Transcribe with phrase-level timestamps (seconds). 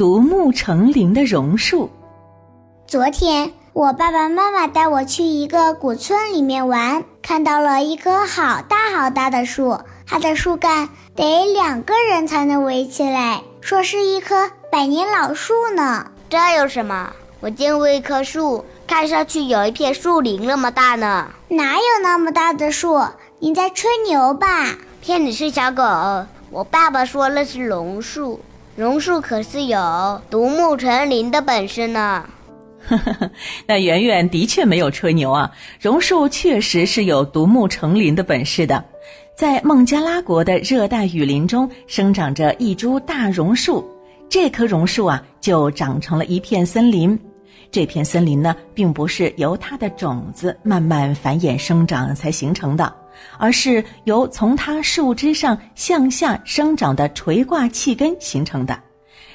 [0.00, 1.90] 独木成林的榕树。
[2.86, 16.06] 昨天，我爸爸妈妈带我去一个古村里面玩，看到了一棵好大好大的树，它的树干得两个人才能围起来，说是一棵百年老树呢。
[16.30, 17.12] 这有什么？
[17.40, 21.28] 我见过一棵树，看上去有一片树林那么大呢。
[21.48, 23.02] 哪有那么大的树？
[23.38, 24.68] 你在吹牛吧？
[25.02, 25.82] 骗你是小狗。
[26.50, 28.40] 我爸爸说那是榕树，
[28.80, 32.24] 榕树可是有独木成林的本事呢。
[32.88, 33.30] 呵呵呵，
[33.66, 38.82] 那圆圆的确没有吹牛啊，榕树确实是有独木成林的本事的。
[39.36, 43.86] 在孟加拉国的热带雨林中，生长着一株大榕树，
[44.30, 47.20] 这棵榕树啊，就长成了一片森林。
[47.70, 52.90] 这片森林呢，并不是由它的种子慢慢繁衍生长才形成的，
[53.38, 58.78] 而是由从它树枝上向下生长的垂挂气根形成的。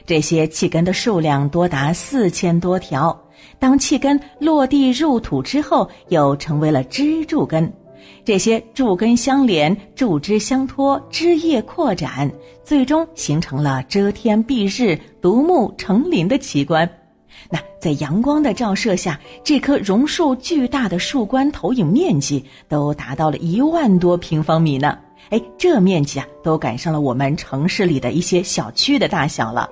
[0.06, 3.20] 这些气根的数量多达四千多条。
[3.58, 7.72] 当气根落地入土之后，又成为了支柱根。
[8.23, 12.32] 这些柱根相连，柱枝相托，枝叶扩展，
[12.64, 16.88] 最终形成了遮天蔽日、独木成林的奇观。
[17.50, 24.97] 那在阳光的照射下，这棵榕树巨大的树冠投影面积都达到了一万多平方米呢。
[25.30, 29.69] 哎，这面积啊，都赶上了我们城市里的一些小区的大小了。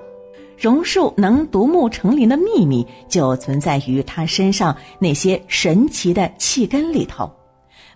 [0.56, 7.28] 榕树能独木成林的秘密，就存在于它身上那些神奇的气根里头。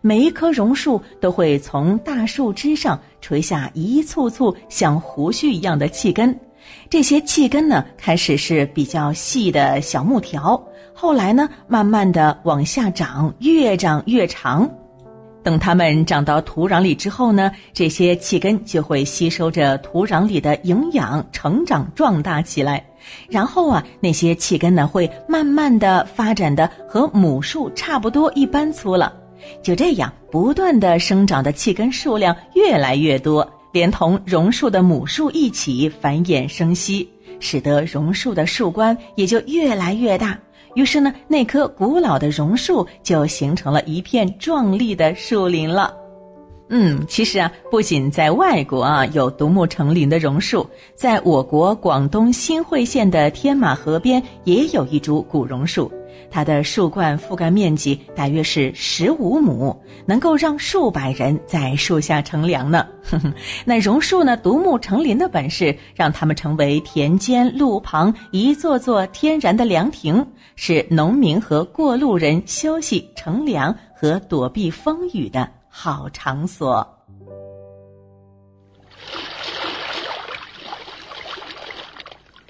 [0.00, 6.36] 每一棵榕树都会从大树枝上垂下一簇簇像胡须一样的气根，
[6.90, 10.60] 这些气根呢，开始是比较细的小木条，
[10.94, 14.68] 后来呢，慢慢的往下长，越长越长。
[15.42, 22.84] 等它们长到土壤里之后呢，这些气根就会吸收着土壤里的营养，成长壮大起来。
[23.30, 29.14] 然后啊，那些气根呢会慢慢的发展的和母树差不多一般粗了。
[29.62, 37.08] 就这样，不断的生长的气根数量越来越多，连同榕树的母树一起繁衍生息，
[37.40, 40.38] 使得榕树的树冠也就越来越大。
[40.74, 45.92] 于是呢，那棵古老的榕树就形成了一片壮丽的树林了。
[46.70, 55.90] 嗯，其实啊，不仅在外国啊有独木成林的榕树，在我国广东新会县的天马河边也有一株古榕树。
[56.30, 62.86] 它的树冠覆盖面积大约是十五亩，能够让数百人在树下乘凉呢。
[63.64, 76.97] 那榕树呢，独木成林的本事，让它们成为田间路旁一座座天然的凉亭，是农民和过路人休息、乘凉和躲避风雨的好场所。